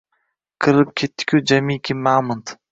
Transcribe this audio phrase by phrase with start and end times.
[0.65, 2.59] Qirilib ketdi-ku jamiki mamont.